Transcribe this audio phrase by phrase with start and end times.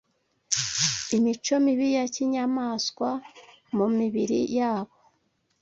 [1.15, 3.09] imico mibi ya kinyamaswa
[3.75, 4.95] mu mibiri yabo